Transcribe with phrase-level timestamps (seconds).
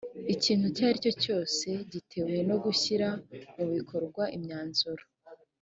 [0.33, 3.07] ikintu icyo ari cyo cyose gitewe no gushyira
[3.55, 5.03] mu bikorwa imyanzuro